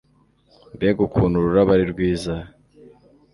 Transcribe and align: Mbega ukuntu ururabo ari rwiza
Mbega 0.75 0.99
ukuntu 1.07 1.35
ururabo 1.37 1.69
ari 1.75 1.85
rwiza 1.93 2.33